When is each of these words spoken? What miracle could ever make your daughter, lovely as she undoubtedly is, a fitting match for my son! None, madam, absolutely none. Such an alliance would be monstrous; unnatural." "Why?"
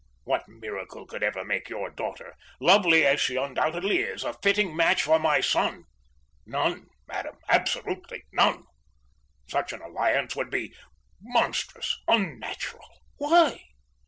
What 0.23 0.47
miracle 0.49 1.05
could 1.05 1.21
ever 1.21 1.45
make 1.45 1.69
your 1.69 1.91
daughter, 1.91 2.35
lovely 2.59 3.05
as 3.05 3.21
she 3.21 3.35
undoubtedly 3.35 3.99
is, 3.99 4.23
a 4.23 4.33
fitting 4.33 4.75
match 4.75 5.03
for 5.03 5.19
my 5.19 5.41
son! 5.41 5.83
None, 6.43 6.89
madam, 7.07 7.37
absolutely 7.47 8.23
none. 8.31 8.65
Such 9.47 9.73
an 9.73 9.81
alliance 9.83 10.35
would 10.35 10.49
be 10.49 10.73
monstrous; 11.21 11.99
unnatural." 12.07 12.89
"Why?" 13.17 13.61